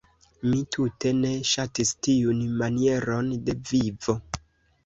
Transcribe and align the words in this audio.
Mi 0.45 0.61
tute 0.75 1.11
ne 1.17 1.33
ŝatis 1.49 1.91
tiun 2.07 2.41
manieron 2.63 3.31
de 3.51 3.59
vivo. 3.75 4.19